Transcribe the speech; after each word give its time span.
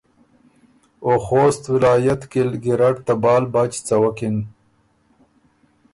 او 1.05 1.11
خوست 1.25 1.63
ولایت 1.73 2.21
کی 2.31 2.41
ګیرډ 2.63 2.95
ته 3.05 3.13
بال 3.23 3.43
بچ 3.53 3.73
څوَکِن۔ 3.87 4.37